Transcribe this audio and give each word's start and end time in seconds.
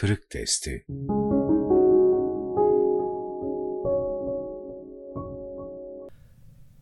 kırık 0.00 0.30
testi. 0.30 0.84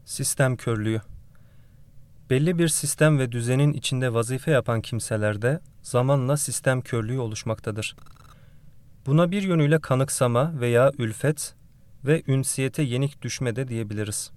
Sistem 0.04 0.56
körlüğü 0.56 1.00
Belli 2.30 2.58
bir 2.58 2.68
sistem 2.68 3.18
ve 3.18 3.32
düzenin 3.32 3.72
içinde 3.72 4.14
vazife 4.14 4.50
yapan 4.50 4.80
kimselerde 4.80 5.60
zamanla 5.82 6.36
sistem 6.36 6.80
körlüğü 6.80 7.18
oluşmaktadır. 7.18 7.96
Buna 9.06 9.30
bir 9.30 9.42
yönüyle 9.42 9.80
kanıksama 9.80 10.60
veya 10.60 10.92
ülfet 10.98 11.54
ve 12.04 12.22
ünsiyete 12.26 12.82
yenik 12.82 13.22
düşme 13.22 13.56
de 13.56 13.68
diyebiliriz. 13.68 14.32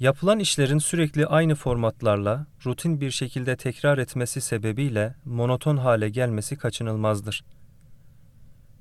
Yapılan 0.00 0.38
işlerin 0.38 0.78
sürekli 0.78 1.26
aynı 1.26 1.54
formatlarla, 1.54 2.46
rutin 2.66 3.00
bir 3.00 3.10
şekilde 3.10 3.56
tekrar 3.56 3.98
etmesi 3.98 4.40
sebebiyle 4.40 5.14
monoton 5.24 5.76
hale 5.76 6.08
gelmesi 6.08 6.56
kaçınılmazdır. 6.56 7.44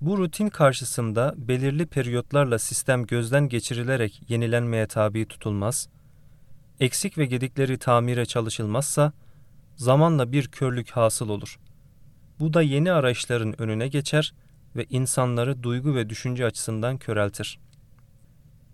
Bu 0.01 0.17
rutin 0.17 0.49
karşısında 0.49 1.33
belirli 1.37 1.85
periyotlarla 1.85 2.59
sistem 2.59 3.05
gözden 3.05 3.49
geçirilerek 3.49 4.21
yenilenmeye 4.29 4.87
tabi 4.87 5.25
tutulmaz, 5.25 5.89
eksik 6.79 7.17
ve 7.17 7.25
gedikleri 7.25 7.77
tamire 7.77 8.25
çalışılmazsa 8.25 9.13
zamanla 9.75 10.31
bir 10.31 10.47
körlük 10.47 10.91
hasıl 10.91 11.29
olur. 11.29 11.59
Bu 12.39 12.53
da 12.53 12.61
yeni 12.61 12.91
arayışların 12.91 13.61
önüne 13.61 13.87
geçer 13.87 14.33
ve 14.75 14.85
insanları 14.89 15.63
duygu 15.63 15.95
ve 15.95 16.09
düşünce 16.09 16.45
açısından 16.45 16.97
köreltir. 16.97 17.59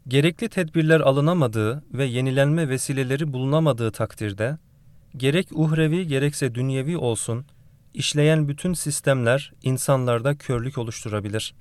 Gerekli 0.07 0.49
tedbirler 0.49 0.99
alınamadığı 0.99 1.84
ve 1.93 2.05
yenilenme 2.05 2.70
vesileleri 2.70 3.34
bulunamadığı 3.34 3.91
takdirde, 3.91 4.57
gerek 5.17 5.48
uhrevi 5.52 6.07
gerekse 6.07 6.55
dünyevi 6.55 6.98
olsun, 6.98 7.45
işleyen 7.93 8.48
bütün 8.48 8.73
sistemler 8.73 9.53
insanlarda 9.63 10.38
körlük 10.38 10.77
oluşturabilir. 10.77 11.53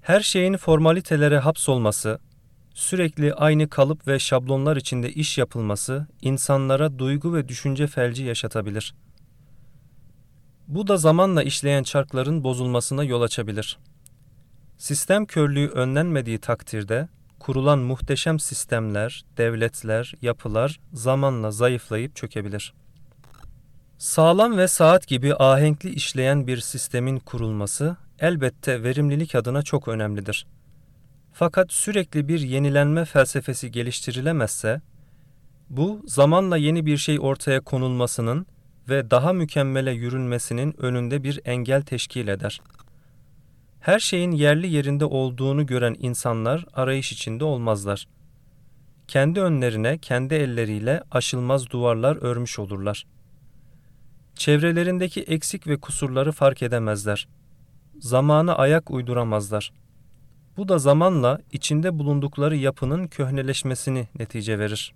Her 0.00 0.20
şeyin 0.20 0.56
formalitelere 0.56 1.38
hapsolması, 1.38 2.18
sürekli 2.74 3.34
aynı 3.34 3.68
kalıp 3.68 4.06
ve 4.06 4.18
şablonlar 4.18 4.76
içinde 4.76 5.12
iş 5.12 5.38
yapılması 5.38 6.06
insanlara 6.22 6.98
duygu 6.98 7.34
ve 7.34 7.48
düşünce 7.48 7.86
felci 7.86 8.24
yaşatabilir. 8.24 8.94
Bu 10.66 10.86
da 10.86 10.96
zamanla 10.96 11.42
işleyen 11.42 11.82
çarkların 11.82 12.44
bozulmasına 12.44 13.04
yol 13.04 13.22
açabilir. 13.22 13.78
Sistem 14.78 15.26
körlüğü 15.26 15.68
önlenmediği 15.68 16.38
takdirde 16.38 17.08
kurulan 17.38 17.78
muhteşem 17.78 18.40
sistemler, 18.40 19.24
devletler, 19.36 20.14
yapılar 20.22 20.80
zamanla 20.92 21.50
zayıflayıp 21.50 22.16
çökebilir. 22.16 22.74
Sağlam 23.98 24.58
ve 24.58 24.68
saat 24.68 25.06
gibi 25.06 25.34
ahenkli 25.34 25.90
işleyen 25.90 26.46
bir 26.46 26.60
sistemin 26.60 27.18
kurulması 27.18 27.96
elbette 28.18 28.82
verimlilik 28.82 29.34
adına 29.34 29.62
çok 29.62 29.88
önemlidir. 29.88 30.46
Fakat 31.32 31.72
sürekli 31.72 32.28
bir 32.28 32.40
yenilenme 32.40 33.04
felsefesi 33.04 33.70
geliştirilemezse, 33.70 34.80
bu 35.70 36.02
zamanla 36.06 36.56
yeni 36.56 36.86
bir 36.86 36.96
şey 36.96 37.18
ortaya 37.20 37.60
konulmasının 37.60 38.46
ve 38.88 39.10
daha 39.10 39.32
mükemmele 39.32 39.92
yürünmesinin 39.92 40.74
önünde 40.78 41.22
bir 41.22 41.40
engel 41.44 41.82
teşkil 41.82 42.28
eder. 42.28 42.60
Her 43.80 43.98
şeyin 43.98 44.30
yerli 44.30 44.68
yerinde 44.68 45.04
olduğunu 45.04 45.66
gören 45.66 45.96
insanlar 45.98 46.64
arayış 46.74 47.12
içinde 47.12 47.44
olmazlar. 47.44 48.08
Kendi 49.08 49.40
önlerine 49.40 49.98
kendi 49.98 50.34
elleriyle 50.34 51.02
aşılmaz 51.10 51.70
duvarlar 51.70 52.16
örmüş 52.16 52.58
olurlar. 52.58 53.06
Çevrelerindeki 54.34 55.22
eksik 55.22 55.66
ve 55.66 55.76
kusurları 55.76 56.32
fark 56.32 56.62
edemezler. 56.62 57.28
Zamanı 58.00 58.54
ayak 58.56 58.90
uyduramazlar.'' 58.90 59.88
Bu 60.58 60.68
da 60.68 60.78
zamanla 60.78 61.38
içinde 61.52 61.98
bulundukları 61.98 62.56
yapının 62.56 63.06
köhneleşmesini 63.06 64.08
netice 64.18 64.58
verir. 64.58 64.94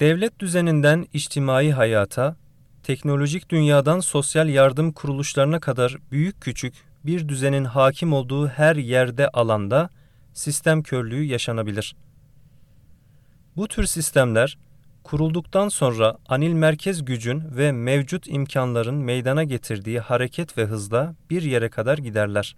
Devlet 0.00 0.40
düzeninden 0.40 1.06
içtimai 1.12 1.72
hayata, 1.72 2.36
teknolojik 2.82 3.50
dünyadan 3.50 4.00
sosyal 4.00 4.48
yardım 4.48 4.92
kuruluşlarına 4.92 5.60
kadar 5.60 5.96
büyük 6.12 6.40
küçük 6.40 6.74
bir 7.06 7.28
düzenin 7.28 7.64
hakim 7.64 8.12
olduğu 8.12 8.48
her 8.48 8.76
yerde 8.76 9.28
alanda 9.28 9.90
sistem 10.32 10.82
körlüğü 10.82 11.24
yaşanabilir. 11.24 11.96
Bu 13.56 13.68
tür 13.68 13.84
sistemler 13.84 14.58
kurulduktan 15.04 15.68
sonra 15.68 16.16
anil 16.28 16.52
merkez 16.52 17.04
gücün 17.04 17.56
ve 17.56 17.72
mevcut 17.72 18.28
imkanların 18.28 18.94
meydana 18.94 19.44
getirdiği 19.44 20.00
hareket 20.00 20.58
ve 20.58 20.64
hızda 20.64 21.14
bir 21.30 21.42
yere 21.42 21.68
kadar 21.68 21.98
giderler. 21.98 22.56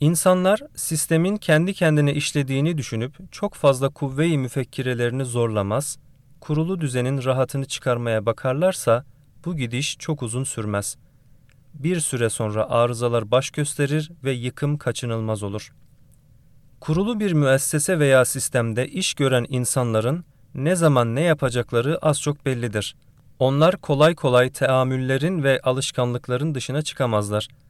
İnsanlar 0.00 0.60
sistemin 0.74 1.36
kendi 1.36 1.74
kendine 1.74 2.14
işlediğini 2.14 2.78
düşünüp 2.78 3.32
çok 3.32 3.54
fazla 3.54 3.88
kuvve-i 3.88 4.38
müfekkirelerini 4.38 5.24
zorlamaz, 5.24 5.98
kurulu 6.40 6.80
düzenin 6.80 7.24
rahatını 7.24 7.64
çıkarmaya 7.64 8.26
bakarlarsa 8.26 9.04
bu 9.44 9.56
gidiş 9.56 9.96
çok 9.98 10.22
uzun 10.22 10.44
sürmez. 10.44 10.96
Bir 11.74 12.00
süre 12.00 12.30
sonra 12.30 12.70
arızalar 12.70 13.30
baş 13.30 13.50
gösterir 13.50 14.10
ve 14.24 14.32
yıkım 14.32 14.78
kaçınılmaz 14.78 15.42
olur. 15.42 15.72
Kurulu 16.80 17.20
bir 17.20 17.32
müessese 17.32 17.98
veya 17.98 18.24
sistemde 18.24 18.88
iş 18.88 19.14
gören 19.14 19.46
insanların 19.48 20.24
ne 20.54 20.76
zaman 20.76 21.14
ne 21.14 21.20
yapacakları 21.20 21.98
az 21.98 22.20
çok 22.20 22.46
bellidir. 22.46 22.96
Onlar 23.38 23.76
kolay 23.76 24.14
kolay 24.14 24.50
teamüllerin 24.50 25.42
ve 25.42 25.60
alışkanlıkların 25.62 26.54
dışına 26.54 26.82
çıkamazlar.'' 26.82 27.62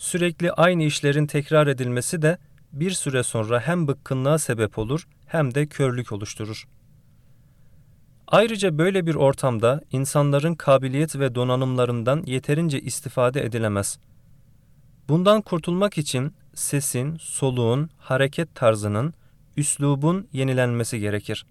Sürekli 0.00 0.52
aynı 0.52 0.82
işlerin 0.82 1.26
tekrar 1.26 1.66
edilmesi 1.66 2.22
de 2.22 2.38
bir 2.72 2.90
süre 2.90 3.22
sonra 3.22 3.60
hem 3.60 3.88
bıkkınlığa 3.88 4.38
sebep 4.38 4.78
olur 4.78 5.08
hem 5.26 5.54
de 5.54 5.66
körlük 5.66 6.12
oluşturur. 6.12 6.64
Ayrıca 8.30 8.78
böyle 8.78 9.06
bir 9.06 9.14
ortamda 9.14 9.80
insanların 9.92 10.54
kabiliyet 10.54 11.18
ve 11.18 11.34
donanımlarından 11.34 12.22
yeterince 12.26 12.80
istifade 12.80 13.44
edilemez. 13.44 13.98
Bundan 15.08 15.42
kurtulmak 15.42 15.98
için 15.98 16.34
sesin, 16.54 17.16
soluğun, 17.16 17.90
hareket 17.98 18.54
tarzının, 18.54 19.14
üslubun 19.56 20.28
yenilenmesi 20.32 21.00
gerekir. 21.00 21.46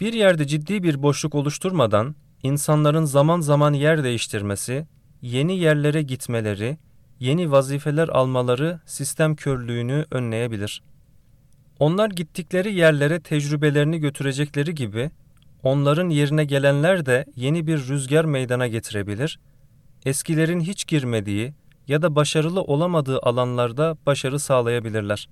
Bir 0.00 0.12
yerde 0.12 0.46
ciddi 0.46 0.82
bir 0.82 1.02
boşluk 1.02 1.34
oluşturmadan 1.34 2.14
insanların 2.42 3.04
zaman 3.04 3.40
zaman 3.40 3.72
yer 3.72 4.04
değiştirmesi, 4.04 4.86
yeni 5.22 5.58
yerlere 5.58 6.02
gitmeleri, 6.02 6.78
yeni 7.20 7.50
vazifeler 7.50 8.08
almaları 8.08 8.80
sistem 8.86 9.36
körlüğünü 9.36 10.04
önleyebilir. 10.10 10.82
Onlar 11.78 12.10
gittikleri 12.10 12.74
yerlere 12.74 13.20
tecrübelerini 13.20 13.98
götürecekleri 13.98 14.74
gibi 14.74 15.10
onların 15.66 16.08
yerine 16.08 16.44
gelenler 16.44 17.06
de 17.06 17.24
yeni 17.36 17.66
bir 17.66 17.88
rüzgar 17.88 18.24
meydana 18.24 18.66
getirebilir, 18.66 19.38
eskilerin 20.04 20.60
hiç 20.60 20.86
girmediği 20.86 21.54
ya 21.88 22.02
da 22.02 22.14
başarılı 22.14 22.62
olamadığı 22.62 23.18
alanlarda 23.22 23.96
başarı 24.06 24.38
sağlayabilirler. 24.38 25.28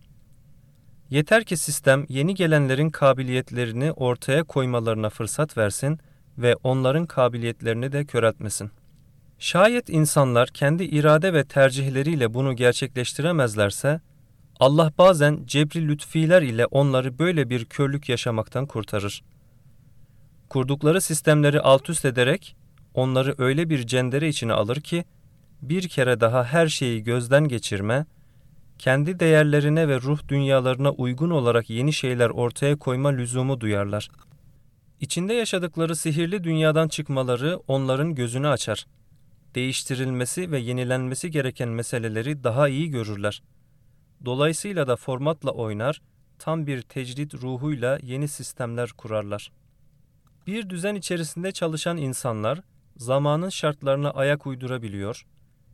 Yeter 1.11 1.44
ki 1.44 1.56
sistem 1.56 2.06
yeni 2.09 2.34
gelenlerin 2.34 2.91
kabiliyetlerini 2.91 3.93
ortaya 3.93 4.44
koymalarına 4.44 5.11
fırsat 5.11 5.56
versin 5.59 5.99
ve 6.39 6.56
onların 6.62 7.06
kabiliyetlerini 7.06 7.93
de 7.93 8.05
köreltmesin. 8.05 8.71
Şayet 9.39 9.89
insanlar 9.89 10.49
kendi 10.49 10.84
irade 10.84 11.34
ve 11.34 11.44
tercihleriyle 11.44 12.34
bunu 12.34 12.56
gerçekleştiremezlerse, 12.56 14.00
Allah 14.61 14.93
bazen 14.99 15.41
cebri 15.47 15.89
lütfiler 15.89 16.43
ile 16.43 16.67
onları 16.67 17.19
böyle 17.19 17.50
bir 17.50 17.65
körlük 17.65 18.09
yaşamaktan 18.09 18.67
kurtarır. 18.67 19.23
Kurdukları 20.49 21.00
sistemleri 21.00 21.60
alt 21.60 21.91
üst 21.91 22.05
ederek 22.05 22.56
onları 22.94 23.34
öyle 23.38 23.71
bir 23.71 23.87
cendere 23.87 24.28
içine 24.28 24.53
alır 24.53 24.81
ki, 24.81 25.05
bir 25.62 25.88
kere 25.88 26.21
daha 26.21 26.44
her 26.44 26.69
şeyi 26.69 27.02
gözden 27.02 27.49
geçirme, 27.49 28.06
kendi 28.79 29.20
değerlerine 29.20 29.88
ve 29.88 30.00
ruh 30.00 30.29
dünyalarına 30.29 30.91
uygun 30.91 31.31
olarak 31.31 31.70
yeni 31.70 31.93
şeyler 31.93 32.31
ortaya 32.31 32.76
koyma 32.76 33.08
lüzumu 33.08 33.61
duyarlar. 33.61 34.08
İçinde 35.00 35.35
yaşadıkları 35.35 35.96
sihirli 35.96 36.44
dünyadan 36.44 36.88
çıkmaları 36.88 37.61
onların 37.69 38.14
gözünü 38.14 38.49
açar.'' 38.49 38.87
değiştirilmesi 39.55 40.50
ve 40.50 40.58
yenilenmesi 40.58 41.31
gereken 41.31 41.69
meseleleri 41.69 42.44
daha 42.44 42.69
iyi 42.69 42.91
görürler. 42.91 43.43
Dolayısıyla 44.25 44.87
da 44.87 44.96
formatla 44.96 45.50
oynar, 45.50 46.00
tam 46.38 46.67
bir 46.67 46.82
tecrit 46.82 47.35
ruhuyla 47.35 47.99
yeni 48.02 48.29
sistemler 48.29 48.88
kurarlar. 48.88 49.52
Bir 50.46 50.70
düzen 50.70 50.94
içerisinde 50.94 51.52
çalışan 51.52 51.96
insanlar 51.96 52.61
zamanın 52.96 53.49
şartlarına 53.49 54.11
ayak 54.11 54.46
uydurabiliyor, 54.46 55.26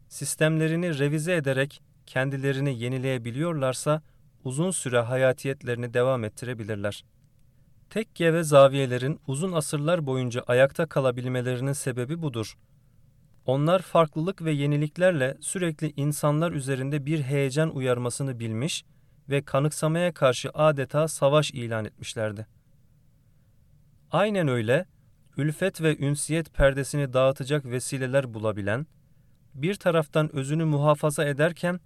sistemlerini 0.08 0.98
revize 0.98 1.34
ederek 1.34 1.82
kendilerini 2.06 2.78
yenileyebiliyorlarsa 2.78 4.02
uzun 4.44 4.70
süre 4.70 5.00
hayatiyetlerini 5.00 5.94
devam 5.94 6.24
ettirebilirler. 6.24 7.04
Tekke 7.90 8.34
ve 8.34 8.42
zaviyelerin 8.42 9.20
uzun 9.26 9.52
asırlar 9.52 10.06
boyunca 10.06 10.42
ayakta 10.46 10.86
kalabilmelerinin 10.86 11.72
sebebi 11.72 12.22
budur. 12.22 12.54
Onlar 13.46 13.82
farklılık 13.82 14.44
ve 14.44 14.52
yeniliklerle 14.52 15.36
sürekli 15.40 15.92
insanlar 15.96 16.52
üzerinde 16.52 17.06
bir 17.06 17.22
heyecan 17.22 17.76
uyarmasını 17.76 18.38
bilmiş 18.38 18.84
ve 19.28 19.42
kanıksamaya 19.44 20.14
karşı 20.14 20.50
adeta 20.54 21.08
savaş 21.08 21.50
ilan 21.50 21.84
etmişlerdi. 21.84 22.46
Aynen 24.12 24.48
öyle, 24.48 24.86
ülfet 25.36 25.82
ve 25.82 25.98
ünsiyet 25.98 26.54
perdesini 26.54 27.12
dağıtacak 27.12 27.64
vesileler 27.64 28.34
bulabilen, 28.34 28.86
bir 29.54 29.74
taraftan 29.74 30.36
özünü 30.36 30.64
muhafaza 30.64 31.24
ederken, 31.24 31.80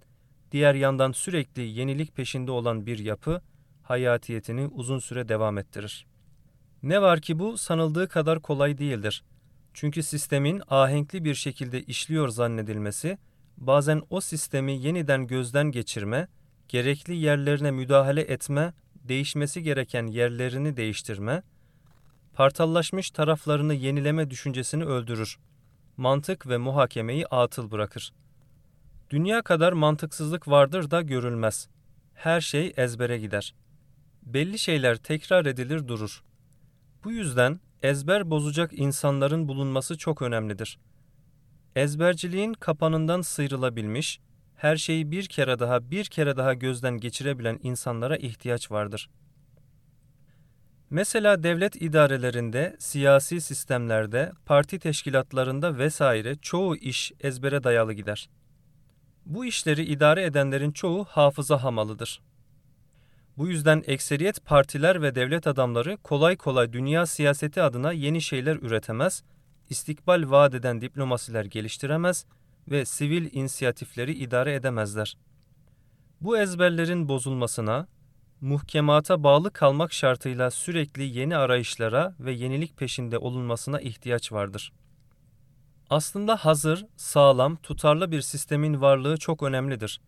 diğer 0.51 0.75
yandan 0.75 1.11
sürekli 1.11 1.61
yenilik 1.61 2.15
peşinde 2.15 2.51
olan 2.51 2.85
bir 2.85 2.99
yapı, 2.99 3.41
hayatiyetini 3.83 4.67
uzun 4.67 4.99
süre 4.99 5.29
devam 5.29 5.57
ettirir. 5.57 6.05
Ne 6.83 7.01
var 7.01 7.21
ki 7.21 7.39
bu 7.39 7.57
sanıldığı 7.57 8.07
kadar 8.07 8.41
kolay 8.41 8.77
değildir. 8.77 9.23
Çünkü 9.73 10.03
sistemin 10.03 10.61
ahenkli 10.67 11.23
bir 11.23 11.35
şekilde 11.35 11.83
işliyor 11.83 12.27
zannedilmesi, 12.27 13.17
bazen 13.57 14.01
o 14.09 14.21
sistemi 14.21 14.77
yeniden 14.81 15.27
gözden 15.27 15.71
geçirme, 15.71 16.27
gerekli 16.67 17.15
yerlerine 17.15 17.71
müdahale 17.71 18.21
etme, 18.21 18.73
değişmesi 18.95 19.63
gereken 19.63 20.07
yerlerini 20.07 20.77
değiştirme, 20.77 21.43
partallaşmış 22.35 23.11
taraflarını 23.11 23.73
yenileme 23.73 24.29
düşüncesini 24.29 24.85
öldürür. 24.85 25.37
Mantık 25.97 26.47
ve 26.47 26.57
muhakemeyi 26.57 27.27
atıl 27.27 27.71
bırakır. 27.71 28.13
Dünya 29.09 29.41
kadar 29.41 29.73
mantıksızlık 29.73 30.47
vardır 30.47 30.91
da 30.91 31.01
görülmez. 31.01 31.67
Her 32.13 32.41
şey 32.41 32.73
ezbere 32.77 33.17
gider. 33.17 33.55
Belli 34.23 34.59
şeyler 34.59 34.97
tekrar 34.97 35.45
edilir 35.45 35.87
durur. 35.87 36.23
Bu 37.03 37.11
yüzden 37.11 37.59
ezber 37.81 38.29
bozacak 38.29 38.73
insanların 38.73 39.47
bulunması 39.47 39.97
çok 39.97 40.21
önemlidir. 40.21 40.79
Ezberciliğin 41.75 42.53
kapanından 42.53 43.21
sıyrılabilmiş, 43.21 44.19
her 44.55 44.75
şeyi 44.75 45.11
bir 45.11 45.25
kere 45.25 45.59
daha 45.59 45.91
bir 45.91 46.05
kere 46.05 46.37
daha 46.37 46.53
gözden 46.53 46.97
geçirebilen 46.97 47.59
insanlara 47.63 48.17
ihtiyaç 48.17 48.71
vardır. 48.71 49.09
Mesela 50.95 51.43
devlet 51.43 51.81
idarelerinde, 51.81 52.75
siyasi 52.79 53.41
sistemlerde, 53.41 54.31
parti 54.45 54.79
teşkilatlarında 54.79 55.77
vesaire 55.77 56.35
çoğu 56.35 56.75
iş 56.75 57.11
ezbere 57.19 57.63
dayalı 57.63 57.93
gider. 57.93 58.29
Bu 59.25 59.45
işleri 59.45 59.83
idare 59.83 60.23
edenlerin 60.23 60.71
çoğu 60.71 61.05
hafıza 61.05 61.63
hamalıdır. 61.63 62.21
Bu 63.37 63.47
yüzden 63.47 63.83
ekseriyet 63.87 64.45
partiler 64.45 65.01
ve 65.01 65.15
devlet 65.15 65.47
adamları 65.47 65.97
kolay 65.97 66.35
kolay 66.35 66.73
dünya 66.73 67.05
siyaseti 67.05 67.61
adına 67.61 67.91
yeni 67.91 68.21
şeyler 68.21 68.55
üretemez, 68.55 69.23
istikbal 69.69 70.23
vaat 70.31 70.53
eden 70.53 70.81
diplomasiler 70.81 71.45
geliştiremez 71.45 72.25
ve 72.67 72.85
sivil 72.85 73.29
inisiyatifleri 73.33 74.13
idare 74.13 74.53
edemezler. 74.53 75.17
Bu 76.21 76.37
ezberlerin 76.37 77.09
bozulmasına, 77.09 77.87
muhkemata 78.41 79.23
bağlı 79.23 79.51
kalmak 79.53 79.93
şartıyla 79.93 80.51
sürekli 80.51 81.03
yeni 81.03 81.37
arayışlara 81.37 82.15
ve 82.19 82.31
yenilik 82.31 82.77
peşinde 82.77 83.17
olunmasına 83.17 83.81
ihtiyaç 83.81 84.31
vardır. 84.31 84.73
Aslında 85.89 86.35
hazır, 86.35 86.85
sağlam, 86.95 87.55
tutarlı 87.55 88.11
bir 88.11 88.21
sistemin 88.21 88.81
varlığı 88.81 89.17
çok 89.17 89.43
önemlidir. 89.43 90.01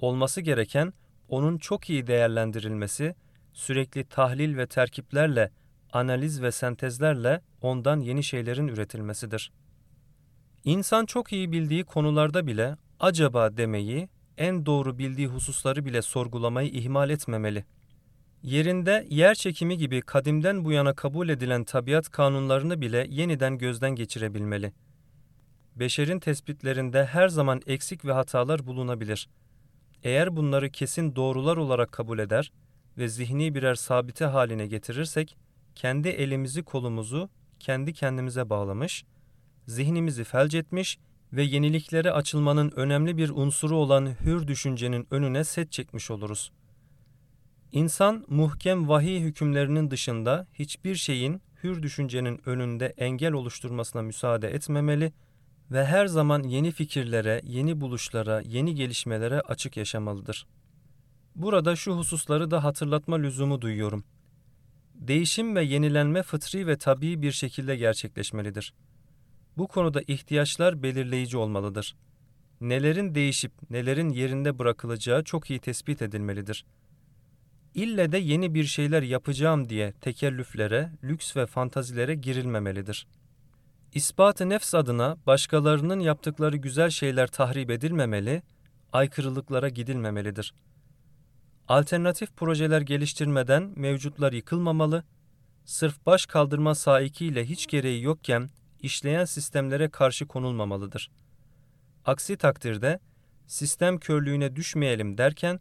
Olması 0.00 0.40
gereken 0.40 0.92
onun 1.28 1.58
çok 1.58 1.90
iyi 1.90 2.06
değerlendirilmesi, 2.06 3.14
sürekli 3.52 4.04
tahlil 4.04 4.56
ve 4.56 4.66
terkiplerle, 4.66 5.50
analiz 5.92 6.42
ve 6.42 6.52
sentezlerle 6.52 7.42
ondan 7.62 8.00
yeni 8.00 8.24
şeylerin 8.24 8.68
üretilmesidir. 8.68 9.52
İnsan 10.64 11.06
çok 11.06 11.32
iyi 11.32 11.52
bildiği 11.52 11.84
konularda 11.84 12.46
bile 12.46 12.76
acaba 13.00 13.56
demeyi, 13.56 14.08
en 14.40 14.66
doğru 14.66 14.98
bildiği 14.98 15.26
hususları 15.26 15.84
bile 15.84 16.02
sorgulamayı 16.02 16.68
ihmal 16.70 17.10
etmemeli. 17.10 17.64
Yerinde 18.42 19.06
yer 19.10 19.34
çekimi 19.34 19.78
gibi 19.78 20.00
kadimden 20.00 20.64
bu 20.64 20.72
yana 20.72 20.94
kabul 20.94 21.28
edilen 21.28 21.64
tabiat 21.64 22.10
kanunlarını 22.10 22.80
bile 22.80 23.06
yeniden 23.10 23.58
gözden 23.58 23.94
geçirebilmeli. 23.94 24.72
Beşerin 25.76 26.18
tespitlerinde 26.18 27.04
her 27.04 27.28
zaman 27.28 27.60
eksik 27.66 28.04
ve 28.04 28.12
hatalar 28.12 28.66
bulunabilir. 28.66 29.28
Eğer 30.02 30.36
bunları 30.36 30.70
kesin 30.70 31.16
doğrular 31.16 31.56
olarak 31.56 31.92
kabul 31.92 32.18
eder 32.18 32.52
ve 32.98 33.08
zihni 33.08 33.54
birer 33.54 33.74
sabite 33.74 34.24
haline 34.24 34.66
getirirsek, 34.66 35.36
kendi 35.74 36.08
elimizi 36.08 36.62
kolumuzu 36.62 37.28
kendi 37.58 37.92
kendimize 37.92 38.50
bağlamış, 38.50 39.04
zihnimizi 39.66 40.24
felç 40.24 40.54
etmiş 40.54 40.98
ve 41.32 41.42
yeniliklere 41.42 42.12
açılmanın 42.12 42.72
önemli 42.76 43.16
bir 43.16 43.30
unsuru 43.30 43.76
olan 43.76 44.14
hür 44.24 44.46
düşüncenin 44.46 45.06
önüne 45.10 45.44
set 45.44 45.72
çekmiş 45.72 46.10
oluruz. 46.10 46.52
İnsan 47.72 48.24
muhkem 48.28 48.88
vahiy 48.88 49.20
hükümlerinin 49.20 49.90
dışında 49.90 50.46
hiçbir 50.54 50.94
şeyin 50.94 51.42
hür 51.62 51.82
düşüncenin 51.82 52.40
önünde 52.46 52.86
engel 52.86 53.32
oluşturmasına 53.32 54.02
müsaade 54.02 54.48
etmemeli 54.48 55.12
ve 55.70 55.84
her 55.84 56.06
zaman 56.06 56.42
yeni 56.42 56.72
fikirlere, 56.72 57.40
yeni 57.44 57.80
buluşlara, 57.80 58.40
yeni 58.40 58.74
gelişmelere 58.74 59.40
açık 59.40 59.76
yaşamalıdır. 59.76 60.46
Burada 61.36 61.76
şu 61.76 61.96
hususları 61.96 62.50
da 62.50 62.64
hatırlatma 62.64 63.16
lüzumu 63.16 63.60
duyuyorum. 63.60 64.04
Değişim 64.94 65.56
ve 65.56 65.62
yenilenme 65.62 66.22
fıtri 66.22 66.66
ve 66.66 66.78
tabii 66.78 67.22
bir 67.22 67.32
şekilde 67.32 67.76
gerçekleşmelidir. 67.76 68.74
Bu 69.56 69.68
konuda 69.68 70.02
ihtiyaçlar 70.06 70.82
belirleyici 70.82 71.36
olmalıdır. 71.36 71.96
Nelerin 72.60 73.14
değişip 73.14 73.52
nelerin 73.70 74.08
yerinde 74.08 74.58
bırakılacağı 74.58 75.24
çok 75.24 75.50
iyi 75.50 75.58
tespit 75.58 76.02
edilmelidir. 76.02 76.64
İlle 77.74 78.12
de 78.12 78.18
yeni 78.18 78.54
bir 78.54 78.64
şeyler 78.64 79.02
yapacağım 79.02 79.68
diye 79.68 79.92
tekellüflere, 79.92 80.92
lüks 81.04 81.36
ve 81.36 81.46
fantazilere 81.46 82.14
girilmemelidir.'' 82.14 83.20
İspat-ı 83.94 84.48
nefs 84.48 84.74
adına 84.74 85.16
başkalarının 85.26 86.00
yaptıkları 86.00 86.56
güzel 86.56 86.90
şeyler 86.90 87.26
tahrip 87.26 87.70
edilmemeli, 87.70 88.42
aykırılıklara 88.92 89.68
gidilmemelidir. 89.68 90.54
Alternatif 91.68 92.36
projeler 92.36 92.80
geliştirmeden 92.80 93.72
mevcutlar 93.76 94.32
yıkılmamalı, 94.32 95.04
sırf 95.64 96.06
baş 96.06 96.26
kaldırma 96.26 96.74
saikiyle 96.74 97.44
hiç 97.44 97.66
gereği 97.66 98.02
yokken 98.02 98.50
işleyen 98.82 99.24
sistemlere 99.24 99.88
karşı 99.88 100.26
konulmamalıdır. 100.26 101.10
Aksi 102.04 102.36
takdirde 102.36 102.98
sistem 103.46 103.98
körlüğüne 103.98 104.56
düşmeyelim 104.56 105.18
derken 105.18 105.60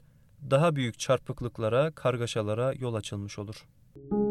daha 0.49 0.75
büyük 0.75 0.99
çarpıklıklara, 0.99 1.91
kargaşalara 1.91 2.73
yol 2.73 2.93
açılmış 2.93 3.39
olur.'' 3.39 4.28